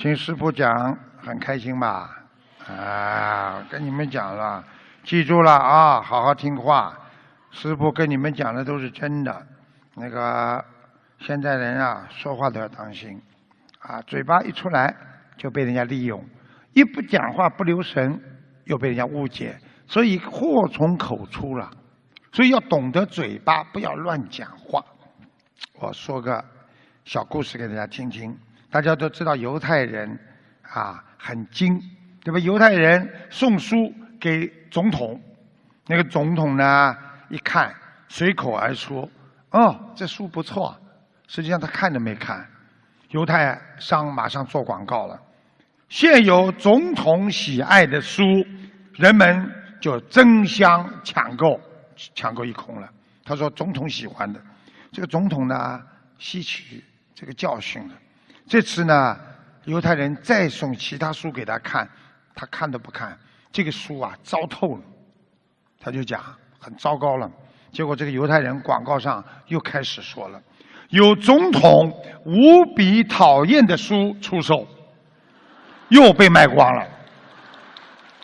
[0.00, 2.24] 听师傅讲很开心吧？
[2.66, 4.64] 啊，跟你们讲了，
[5.04, 6.98] 记住了啊，好好听话。
[7.50, 9.46] 师傅跟你们讲的都是真的。
[9.94, 10.64] 那个
[11.18, 13.20] 现在人啊，说话都要当心
[13.80, 14.96] 啊，嘴巴一出来
[15.36, 16.24] 就被人家利用，
[16.72, 18.18] 一不讲话不留神
[18.64, 19.54] 又被人家误解，
[19.86, 21.70] 所以祸从口出了。
[22.32, 24.82] 所以要懂得嘴巴，不要乱讲话。
[25.78, 26.42] 我说个
[27.04, 28.34] 小故事给大家听听。
[28.70, 30.18] 大家都知道犹太人
[30.62, 31.80] 啊很精，
[32.22, 32.38] 对吧？
[32.38, 35.20] 犹太人送书给总统，
[35.86, 36.96] 那个总统呢
[37.28, 37.74] 一看，
[38.08, 39.10] 随口而出
[39.50, 40.76] ：“哦，这书不错。”
[41.26, 42.46] 实际上他看都没看。
[43.10, 45.20] 犹太商马上做广告了：
[45.88, 48.22] 现有总统喜爱的书，
[48.94, 51.60] 人们就争相抢购。
[52.14, 52.88] 抢购一空了。
[53.24, 54.40] 他说：“总统喜欢的，
[54.90, 55.82] 这个总统呢，
[56.18, 56.82] 吸取
[57.14, 57.94] 这个教训了。
[58.50, 59.16] 这次呢，
[59.66, 61.88] 犹太人再送其他书给他看，
[62.34, 63.16] 他看都不看。
[63.52, 64.80] 这个书啊，糟透了。
[65.78, 66.20] 他就讲
[66.58, 67.30] 很糟糕了。
[67.70, 70.42] 结果这个犹太人广告上又开始说了，
[70.88, 74.66] 有总统无比讨厌的书出售，
[75.90, 76.84] 又被卖光了。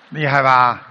[0.08, 0.82] 厉害吧？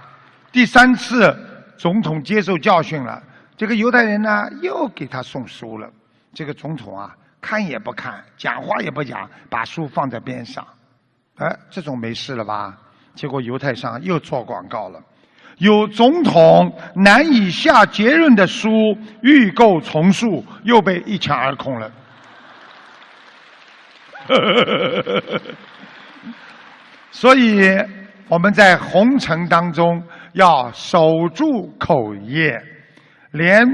[0.50, 1.36] 第三次。”
[1.76, 3.22] 总统接受教训了，
[3.54, 5.86] 这个犹太人呢又给他送书了。
[6.32, 7.14] 这个总统啊，
[7.46, 10.66] 看也不看，讲话也不讲，把书放在边上。
[11.36, 12.76] 哎，这种没事了吧？
[13.14, 15.00] 结果犹太商又做广告了，
[15.58, 18.68] 有总统难以下结论的书
[19.22, 21.92] 预购重塑，又被一抢而空了。
[27.12, 27.70] 所以
[28.28, 30.02] 我们在红尘当中。
[30.36, 32.62] 要守住口业，
[33.30, 33.66] 连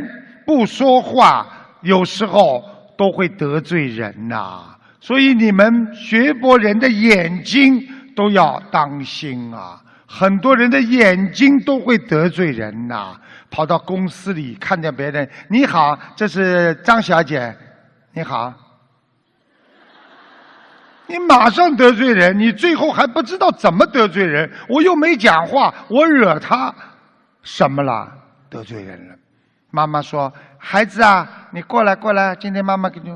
[0.46, 1.44] 不说话
[1.80, 2.62] 有时候
[3.02, 4.76] 都会得罪人呐。
[5.00, 9.82] 所以你们学佛人的眼睛都要当心啊！
[10.06, 13.16] 很多人的眼睛都会得罪人呐。
[13.50, 17.52] 跑到公司里看见别人，你好，这是张小姐，
[18.12, 18.54] 你好。
[21.08, 24.48] 你马上得罪人，你最后还不知道怎么得罪人。
[24.68, 26.72] 我又没讲话，我惹他
[27.42, 28.08] 什么了？
[28.48, 29.14] 得罪人了。
[29.74, 30.32] 妈妈说
[30.64, 33.10] ：“孩子啊，你过来过来，今天妈妈给你……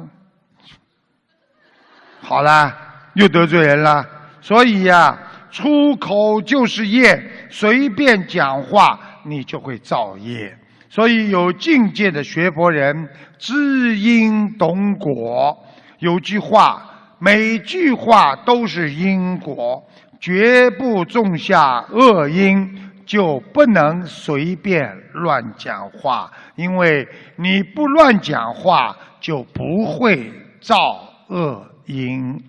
[2.20, 2.76] 好啦，
[3.14, 4.04] 又得罪人了。
[4.40, 5.16] 所以呀，
[5.50, 10.58] 出口就是业，随便讲话你就会造业。
[10.90, 13.08] 所以有境界的学佛人
[13.38, 15.56] 知因懂果，
[16.00, 16.82] 有句话。”
[17.18, 19.82] 每句话都是因果，
[20.20, 26.30] 绝不种下恶因，就不能随便乱讲话。
[26.56, 32.42] 因为你不乱讲话，就不会造恶因。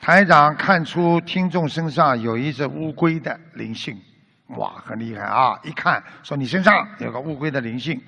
[0.00, 3.98] 台长看出听众身上有一只乌龟的灵性，
[4.48, 5.58] 哇，很厉害啊！
[5.62, 7.98] 一看说你身上有个乌龟的灵性。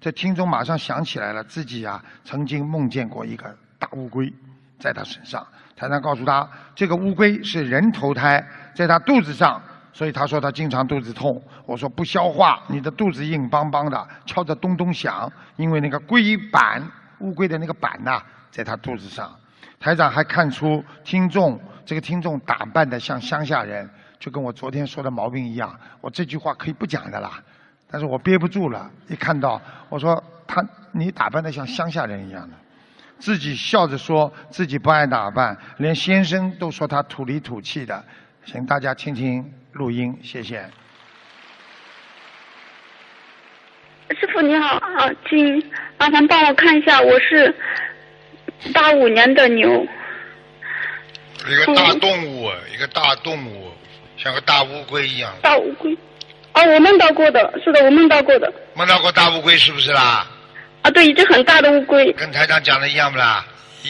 [0.00, 4.32] 这听众马上想起来了，自己啊曾经梦见过一个大乌龟
[4.80, 5.46] 在他身上。
[5.76, 11.40] 台长告诉他，这个乌龟是人投胎，在他肚子上，所以他说他经常肚子痛。
[11.64, 16.82] 我说不消化，你的肚子硬邦邦的，敲着咚咚响，因为那个龟板，
[17.20, 18.20] 乌龟的那个板呐，
[18.50, 19.30] 在他肚子上。
[19.78, 25.74] 台长还看出听众这个听众打扮的像乡下人，就跟我昨天说的毛病一样。
[26.02, 27.40] 我这句话可以不讲的啦。
[27.90, 30.62] 但是我憋不住了，一看到我说他
[30.92, 32.54] 你打扮的像乡下人一样的，
[33.20, 38.02] 自己笑着说自己不爱打扮，连先生都说他土里土气的，
[38.46, 40.64] 请大家听听录音，谢谢。
[44.18, 45.62] 师傅你好，啊，请
[45.98, 47.54] 麻烦帮我看一下，我是
[48.72, 49.86] 八五年的牛。
[51.46, 53.70] 一个大动物，一个大动物，
[54.16, 55.30] 像个大乌龟一样。
[55.42, 55.96] 大乌龟。
[56.54, 58.52] 哦，我梦到过的，是的，我梦到过的。
[58.74, 60.26] 梦到过大乌龟是不是啦？
[60.82, 62.12] 啊，对，一只很大的乌龟。
[62.12, 63.44] 跟台长讲的一样不啦？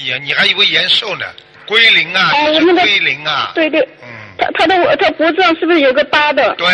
[0.06, 1.26] 呀，你还以为延寿呢？
[1.66, 3.52] 龟灵啊，是龟灵啊。
[3.54, 3.80] 对对。
[4.02, 4.08] 嗯。
[4.38, 6.54] 他他的我他脖子上是不是有个疤的？
[6.56, 6.66] 对，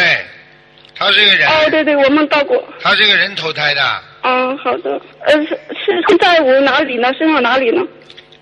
[0.95, 1.49] 他是个人。
[1.49, 2.63] 哦，对对，我梦到过。
[2.81, 4.03] 他是个人投胎的。
[4.23, 5.01] 嗯，好的。
[5.27, 5.59] 呃，是
[6.09, 7.13] 是在我哪里呢？
[7.19, 7.83] 身上哪里呢？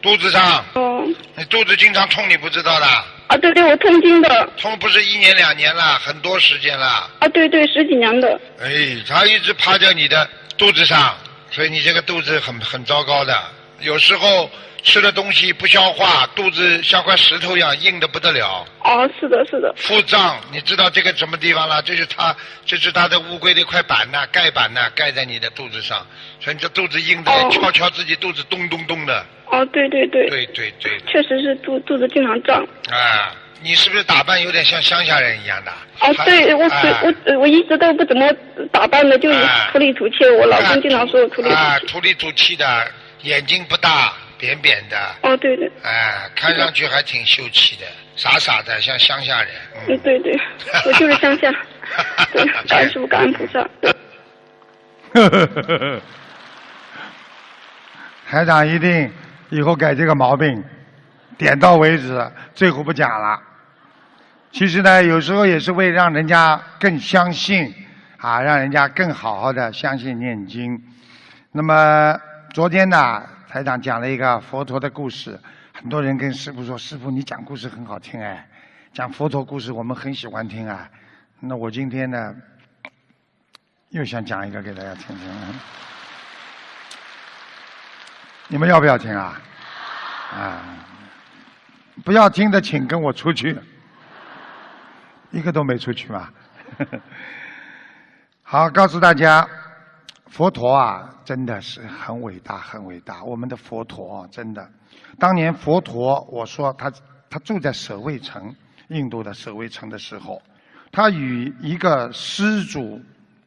[0.00, 0.64] 肚子上。
[0.74, 1.04] 哦。
[1.36, 2.86] 你肚子经常痛，你不知道的。
[3.26, 4.48] 啊，对对，我痛经的。
[4.58, 7.10] 痛不是一年两年了，很多时间了。
[7.18, 8.38] 啊，对对，十几年的。
[8.62, 8.68] 哎，
[9.08, 10.28] 他一直趴在你的
[10.58, 11.16] 肚子上，
[11.54, 13.32] 所以你这个肚子很很糟糕的，
[13.78, 14.50] 有时候
[14.82, 18.66] 吃的东西不消化，肚子像块石头一样硬的不得了。
[18.82, 19.72] 哦，是的，是的。
[19.76, 21.80] 腹胀，你知道这个什么地方了？
[21.82, 22.34] 这是它，
[22.66, 26.04] 这是它的乌龟的一块板呐，盖板呐，盖在你的肚子上，
[26.40, 29.24] 所以你这肚子硬的，敲敲自己肚子咚咚咚的。
[29.46, 30.28] 哦，对对对。
[30.28, 31.00] 对对对。
[31.06, 32.66] 确实是肚肚子经常胀。
[32.90, 33.30] 啊，
[33.64, 35.70] 你是不是打扮有点像乡下人一样的？
[35.98, 38.30] 啊，对我我我一直都不怎么
[38.70, 40.16] 打扮的，就是土里土气。
[40.38, 41.54] 我老公经常说我土里土气。
[41.54, 42.86] 啊，土里土气的，
[43.22, 44.12] 眼睛不大。
[44.36, 49.50] 扁扁的，哦对对，哎，看上去还挺秀气的，傻傻的像乡下人。
[49.88, 50.38] 嗯，对对，
[50.84, 51.50] 我就是乡下。
[52.68, 53.60] 感恩师傅，感恩菩萨。
[55.14, 56.00] 呵呵呵呵
[58.28, 59.10] 台长一定
[59.48, 60.62] 以后改这个毛病，
[61.38, 63.40] 点到为止，最后不讲了。
[64.54, 67.74] 其实呢，有时候也是为让人家更相信，
[68.18, 70.80] 啊，让人家更好好的相信念经。
[71.50, 72.16] 那么
[72.52, 73.20] 昨天呢？
[73.48, 75.36] 台长讲了一个佛陀的故事，
[75.72, 78.46] 很多人跟师傅说：“师傅，你讲故事很好听哎，
[78.92, 80.88] 讲佛陀故事我们很喜欢听啊。”
[81.40, 82.32] 那我今天呢，
[83.88, 85.28] 又想讲一个给大家听听，
[88.46, 89.40] 你们要不要听啊？
[90.32, 90.62] 啊，
[92.04, 93.58] 不要听的请跟我出去，
[95.34, 96.30] 一个都没出去嘛。
[98.42, 99.46] 好，告诉大家。
[100.26, 103.22] 佛陀啊，真的是很伟大，很伟大。
[103.22, 104.68] 我们的佛陀真的，
[105.16, 106.90] 当年佛陀，我说他
[107.30, 108.52] 他住在舍卫城，
[108.88, 110.42] 印度的舍卫城的时候，
[110.90, 113.00] 他与一个施主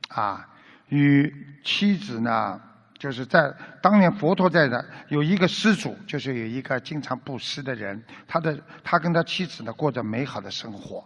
[0.07, 0.47] 啊，
[0.87, 1.29] 与
[1.61, 2.57] 妻子呢，
[2.97, 11.05] 就是在当年佛陀在的有一个施主，就是有一个经常布施的人，他的他跟他妻子呢过着美好的生活，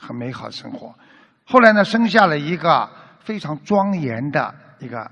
[0.00, 0.94] 很美好生活。
[1.44, 2.88] 后来呢，生下了一个
[3.22, 5.08] 非常庄严的一个。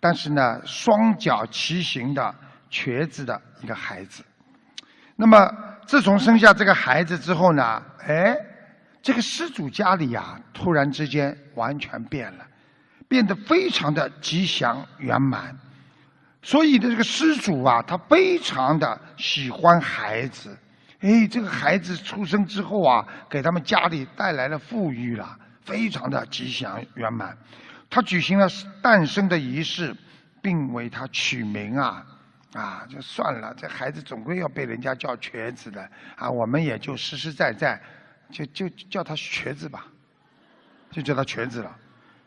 [0.00, 2.34] 但是呢，双脚骑行的
[2.68, 4.24] 瘸子的一个孩子。
[5.14, 5.48] 那么，
[5.86, 8.36] 自从生下这个孩子之后呢，哎，
[9.00, 12.44] 这个施主家里呀，突然之间完全变了，
[13.06, 15.56] 变得非常的吉祥圆满。
[16.42, 20.58] 所以的这个施主啊，他非常的喜欢孩子。
[21.02, 27.36] 哎，这个孩子出生之后啊，给他们家里带来了富裕了，非常的吉祥圆满。
[27.90, 28.46] 他举行了
[28.80, 29.94] 诞生的仪式，
[30.40, 32.04] 并为他取名啊，
[32.54, 35.82] 啊，就算了，这孩子总归要被人家叫瘸子的
[36.16, 37.80] 啊，我们也就实实在在，
[38.30, 39.84] 就就叫他瘸子吧，
[40.90, 41.76] 就叫他瘸子了。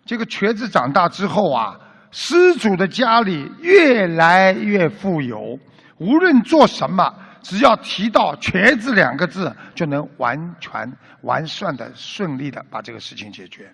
[0.05, 1.79] 这个瘸子长大之后啊，
[2.11, 5.57] 施主的家里越来越富有，
[5.97, 7.11] 无论做什么，
[7.45, 13.71] 只要提到“瘸子”两个字，就能完全完善的顺利的把这个事情解决。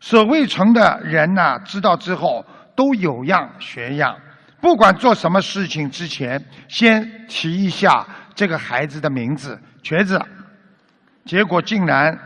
[0.00, 2.42] 所谓成的人呢，知道之后
[2.74, 4.16] 都有样学样，
[4.62, 10.18] 不管做什么事情之前，先提一下这个孩子的名字“瘸子”，
[11.26, 12.18] 结果竟然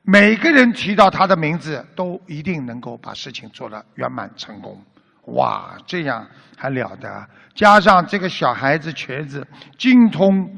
[0.00, 4.82] 每个人提到他的名字，都一定能够把事情做得圆满成功。
[5.26, 6.26] 哇，这样
[6.56, 7.28] 还了得！
[7.54, 9.46] 加上这个小孩子瘸子
[9.78, 10.48] 精通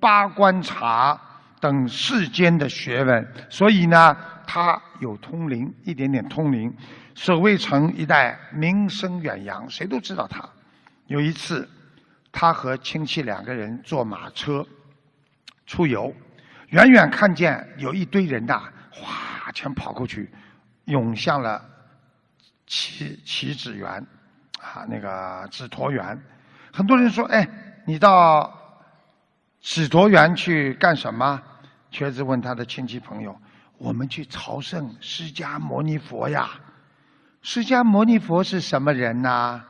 [0.00, 1.20] 八关察
[1.60, 4.16] 等世间的学问，所以呢。
[4.48, 6.72] 他有通灵，一点点通灵，
[7.16, 10.48] 守卫城一带名声远扬，谁都知道他。
[11.08, 11.68] 有一次，
[12.30, 14.64] 他和亲戚两个人坐马车
[15.66, 16.14] 出游，
[16.68, 20.30] 远远看见有一堆人呐，哗，全跑过去，
[20.84, 21.60] 涌向了
[22.68, 24.06] 祈祈子园，
[24.74, 26.20] 啊，那个紫陀园。
[26.72, 27.48] 很多人说：“哎，
[27.84, 28.52] 你到
[29.60, 31.40] 紫陀园去干什么？”
[31.90, 33.36] 瘸子问他的亲戚朋友。
[33.78, 36.48] 我们去朝圣释迦牟尼佛呀！
[37.42, 39.62] 释迦牟尼佛是什么人呢？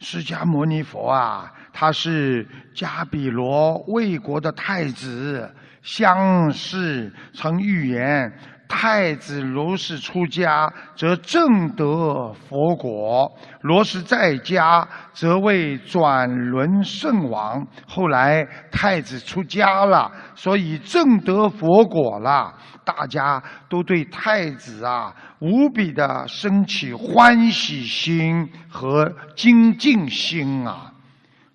[0.00, 5.48] 释迦牟尼佛啊，他是迦毗罗卫国的太子，
[5.80, 8.32] 相氏曾预言。
[8.72, 13.28] 太子如是出家，则正得佛果；
[13.60, 17.66] 若是在家，则为转轮圣王。
[17.88, 22.54] 后来太子出家了，所以正得佛果了。
[22.84, 30.92] 大家都对太子啊无比的升起欢喜心和精进心啊！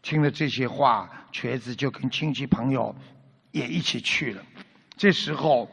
[0.02, 2.94] 听了这些话，瘸子就跟亲戚朋友
[3.52, 4.42] 也一起去了。
[4.98, 5.68] 这时候。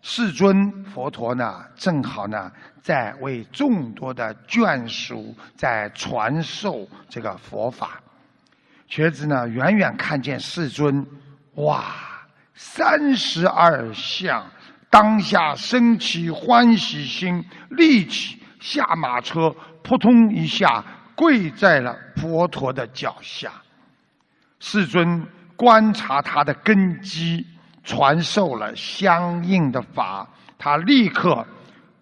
[0.00, 2.50] 世尊佛陀呢，正好呢，
[2.80, 8.00] 在为众多的眷属在传授这个佛法。
[8.86, 11.04] 瘸子呢，远远看见世尊，
[11.56, 11.84] 哇，
[12.54, 14.46] 三十二相，
[14.88, 20.82] 当下升起欢喜心，立起下马车，扑通一下
[21.14, 23.52] 跪在了佛陀的脚下。
[24.60, 25.22] 世尊
[25.54, 27.46] 观察他的根基，
[27.88, 30.28] 传授了相应的法，
[30.58, 31.42] 他立刻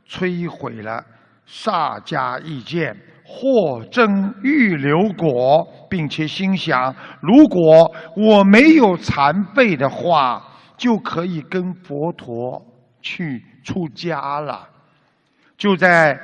[0.08, 1.00] 摧毁了
[1.46, 2.92] 萨迦意见，
[3.24, 10.42] 获证预留果，并且心想：如果我没有残废的话，
[10.76, 12.60] 就可以跟佛陀
[13.00, 14.68] 去出家了。
[15.56, 16.18] 就在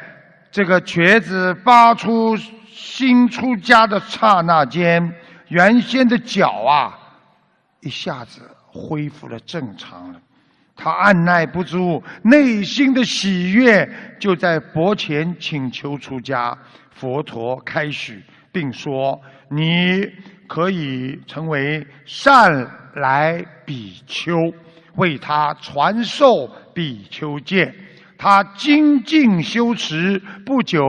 [0.50, 5.14] 这个瘸子发出新出家的刹那间。
[5.49, 6.99] 原先的脚啊，
[7.83, 8.40] 一下子
[8.73, 10.21] 恢复了正常了。
[10.75, 13.88] 他按耐不住内心的喜悦，
[14.19, 16.57] 就在佛前请求出家。
[16.91, 20.11] 佛陀开许，并说：“你
[20.49, 22.50] 可以成为善
[22.95, 24.35] 来比丘，
[24.97, 27.73] 为他传授比丘戒。”
[28.17, 30.81] 他精进修持，不久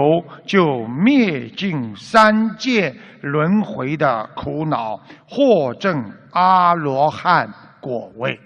[0.46, 7.50] 就灭尽三界轮回的苦恼，获证阿罗汉
[7.84, 8.40] 果位。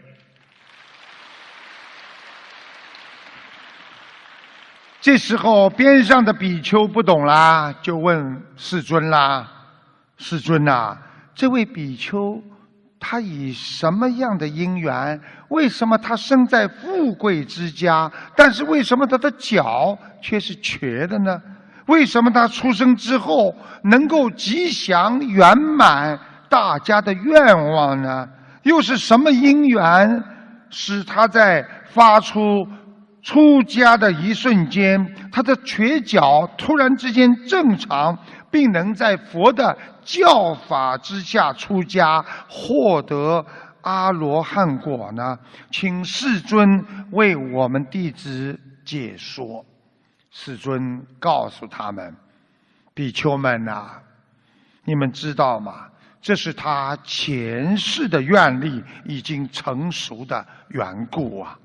[4.99, 9.47] 这时候，边上的比丘不懂啦，就问世尊啦
[10.17, 10.97] ：“世尊呐，
[11.35, 12.41] 这位比丘。”
[12.99, 15.21] 他以什么样的因缘？
[15.49, 18.11] 为什么他生在富贵之家？
[18.35, 21.39] 但是为什么他的脚却是瘸的呢？
[21.85, 28.27] 为什么他出生之后能够吉祥圆满大家的愿望呢？
[28.67, 30.23] 又是什么因缘
[30.69, 32.67] 使他在发出
[33.21, 38.17] 出家的一瞬间，他的瘸脚突然之间正常？
[38.49, 43.45] 并能在佛的教法之下出家，获得
[43.81, 45.37] 阿罗汉果呢？
[45.69, 49.65] 请世尊为我们弟子解说。
[50.31, 52.15] 世尊告诉他们
[52.95, 53.99] ：“比丘们呐，
[54.85, 55.87] 你们知道吗？
[56.21, 61.57] 这是他前世的愿力已经成熟的缘故啊。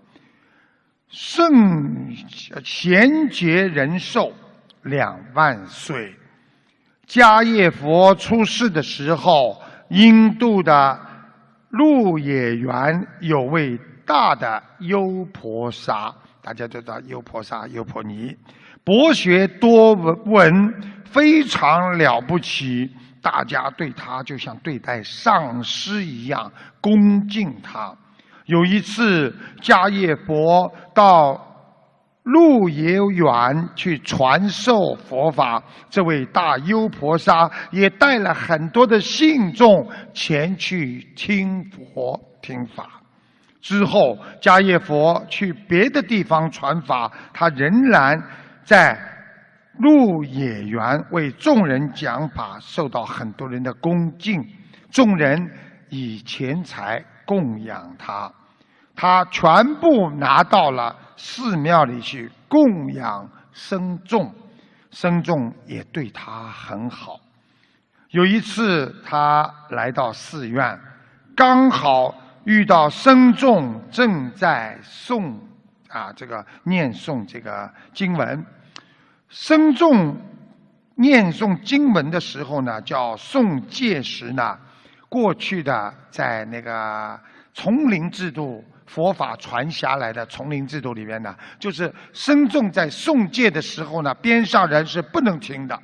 [1.09, 2.09] 圣
[2.65, 4.33] 贤劫人寿
[4.83, 6.15] 两万岁。”
[7.09, 10.99] 迦叶佛出世的时候，印度的
[11.69, 18.35] 鹿野园有位大的优婆沙，大家都知道优婆沙、优婆尼，
[18.83, 19.93] 博学多
[20.25, 22.91] 闻，非常了不起，
[23.23, 27.97] 大家对他就像对待上师一样恭敬他。
[28.47, 31.49] 有一次，迦叶佛到。
[32.25, 35.61] 鹿野远去传授佛法，
[35.91, 42.89] 这位大优婆沙也带了很多的信众前去听佛听法。
[43.61, 48.17] 之后，迦叶佛去别的地方传法，他仍然
[48.65, 48.97] 在
[49.79, 54.45] 陆野园为众人讲法，受到很多人的恭敬。
[54.91, 55.51] 众人
[55.89, 58.31] 以钱财供养他，
[58.95, 60.95] 他全部拿到了。
[61.17, 64.35] 寺庙里去供养僧众，
[64.91, 67.21] 僧众也对他很好。
[68.11, 70.79] 有一次，他来到寺院，
[71.37, 72.13] 刚好
[72.45, 75.35] 遇到僧众正在诵
[75.89, 78.45] 啊，这个念诵这个经文。
[79.35, 80.15] 僧众
[80.95, 84.57] 念诵经文的时候呢，叫诵戒时呢，
[85.09, 87.19] 过去的在那个
[87.53, 88.65] 丛林制度。
[88.85, 95.81] 佛法传下来的丛林制度里面呢，就是僧众在诵戒的时候呢，边上人是不能听的。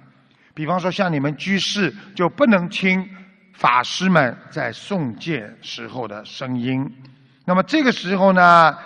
[0.52, 3.08] 比方说，像你们居士就不能听
[3.54, 6.86] 法师们在诵戒时候的声音。
[7.46, 8.76] 那么这个时候呢，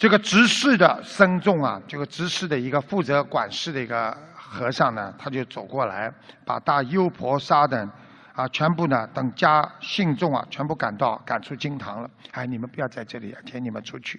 [0.00, 6.10] 这个执事的僧众啊，这个执事的一个负责管事的一个和尚呢，他就走过来，
[6.42, 7.90] 把大优婆沙等。
[8.32, 12.08] 啊，全部呢，等家信众啊，全部赶到，赶出经堂了。
[12.30, 14.18] 哎，你们不要在这里啊，请你们出去。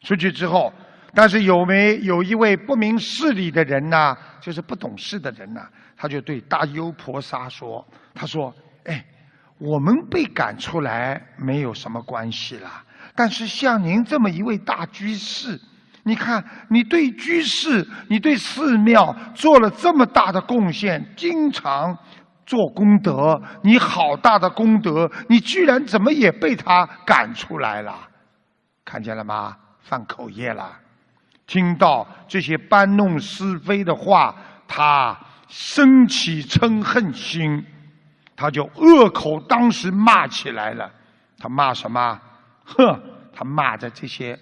[0.00, 0.72] 出去之后，
[1.14, 4.18] 但是有没有一位不明事理的人呢？
[4.40, 5.64] 就是不懂事的人呢？
[5.96, 8.52] 他就对大优婆沙说：“他说，
[8.86, 9.04] 哎，
[9.58, 12.82] 我们被赶出来没有什么关系啦。
[13.14, 15.60] 但是像您这么一位大居士，
[16.04, 21.96] 你看，你对居士，你对寺庙做了这么大的贡献，经常。”
[22.44, 27.96] 做功德，你好大的功德，你居然怎么也被他赶出来了？
[28.84, 29.56] 看见了吗？
[29.80, 30.76] 犯口业了。
[31.46, 34.34] 听到这些搬弄是非的话，
[34.66, 35.16] 他
[35.48, 37.64] 升起嗔恨心，
[38.36, 40.90] 他就恶口当时骂起来了。
[41.38, 42.20] 他骂什么？
[42.64, 43.00] 哼！
[43.34, 44.38] 他骂着这些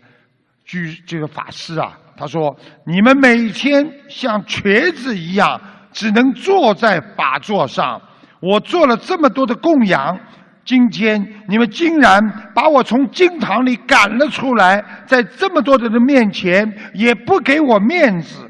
[0.64, 5.60] 居这个法师啊，他说：“你们每天像瘸子一样。”
[5.92, 8.00] 只能坐在法座上，
[8.38, 10.16] 我做了这么多的供养，
[10.64, 12.22] 今天你们竟然
[12.54, 18.48] 把我从经堂里赶了出来，在这么多人的面前也不给我面子。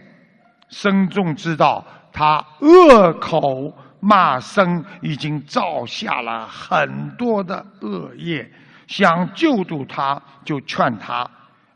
[0.68, 8.46] 僧众知道他恶口骂僧，已经造下了很多的恶业，
[8.90, 11.28] 想救度他，就劝他：“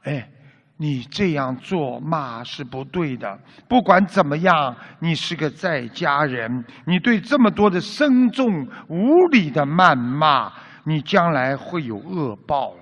[0.03, 0.29] 哎。”
[0.77, 3.39] 你这样做骂是不对的。
[3.69, 10.53] 不管怎么样，你是个在家人，你对这么多的僧众无理的谩骂，
[10.83, 12.81] 你将来会有恶报了。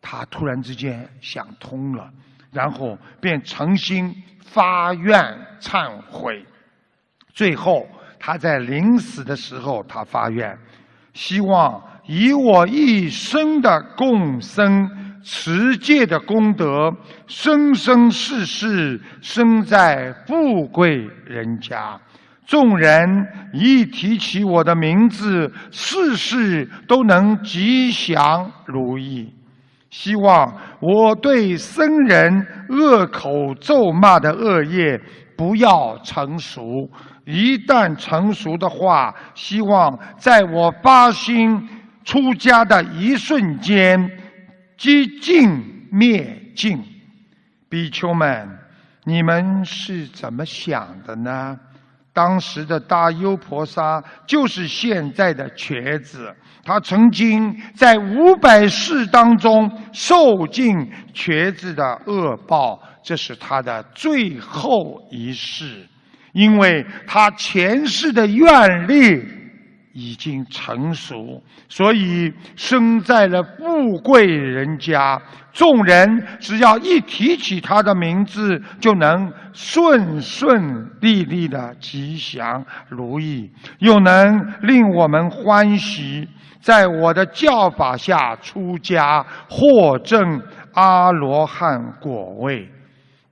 [0.00, 2.08] 他突然之间想通了，
[2.52, 5.20] 然后便诚心发愿
[5.58, 6.46] 忏悔。
[7.32, 7.84] 最后，
[8.16, 10.56] 他在临死的时候，他发愿，
[11.14, 14.90] 希望以我一生的共生。
[15.26, 16.94] 持戒的功德，
[17.26, 21.98] 生生世世生在富贵人家。
[22.46, 29.32] 众人一提起我的名字，事事都能吉祥如意。
[29.88, 35.00] 希望我对僧人恶口咒骂的恶业
[35.38, 36.86] 不要成熟。
[37.24, 41.66] 一旦成熟的话，希望在我发心
[42.04, 44.20] 出家的一瞬间。
[44.76, 46.82] 积尽灭尽，
[47.68, 48.58] 比丘们，
[49.04, 51.56] 你们是怎么想的呢？
[52.12, 56.34] 当时的大优婆沙就是现在的瘸子，
[56.64, 60.76] 他曾经在五百世当中受尽
[61.14, 65.86] 瘸子的恶报，这是他的最后一世，
[66.32, 69.24] 因为他前世的愿力。
[69.94, 75.18] 已经成熟，所以生在了富贵人家。
[75.52, 83.48] 众人只要一提起他的名字，就能顺顺利利的吉祥如意，
[83.78, 86.28] 又能令我们欢喜。
[86.60, 92.68] 在我的教法下出家，获证阿罗汉果位。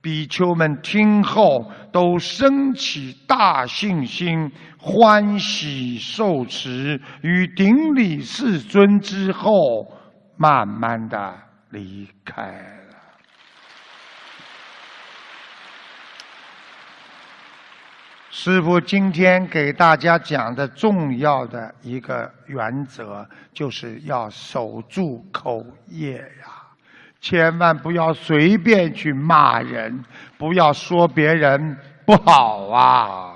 [0.03, 9.87] 比丘们听后都升起大信心，欢喜受持，与顶礼世尊之后，
[10.35, 11.33] 慢慢的
[11.69, 12.83] 离开了。
[18.29, 26.62] 师父今天给大家讲的重要的一个原则，就是要守住口业呀。
[27.23, 30.03] 千万不要随便去骂人，
[30.37, 33.32] 不要说别人不好啊。